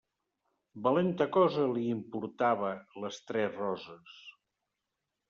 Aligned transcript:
Valenta 0.85 1.27
cosa 1.35 1.67
li 1.73 1.83
importava 1.95 2.71
Les 3.05 3.21
Tres 3.33 3.55
Roses! 3.61 4.17